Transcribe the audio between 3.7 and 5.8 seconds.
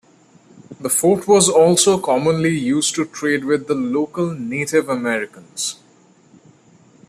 local Native Americans.